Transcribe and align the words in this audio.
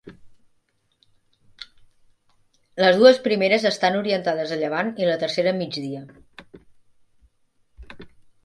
Les 2.83 2.97
dues 3.03 3.21
primeres 3.29 3.69
estan 3.73 3.99
orientades 4.01 4.55
a 4.57 4.59
llevant 4.63 4.93
i 5.05 5.11
la 5.11 5.21
tercera 5.27 5.55
a 5.57 5.61
migdia. 5.61 6.05